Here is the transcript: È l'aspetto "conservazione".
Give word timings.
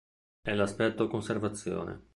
È 0.41 0.55
l'aspetto 0.55 1.07
"conservazione". 1.07 2.09